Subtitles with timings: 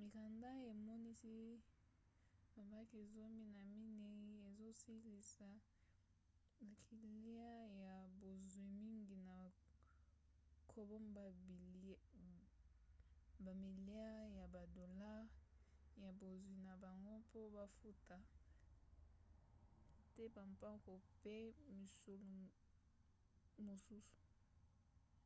[0.00, 1.34] mikanda emonisi
[2.54, 5.48] babanke zomi na minei ezosalisa
[6.64, 7.52] bakiliya
[7.84, 9.36] ya bozwi mingi na
[10.70, 11.24] kobomba
[13.44, 15.32] bamiliare ya badolare
[16.02, 18.16] ya bozwi na bango mpo bafuta
[20.14, 21.36] te bampako mpe
[21.78, 22.40] misolo
[23.64, 24.18] mosusu